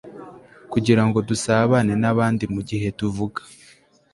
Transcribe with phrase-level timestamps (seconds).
[0.71, 3.39] kugirango dusabane nabandi mugihe tuvuga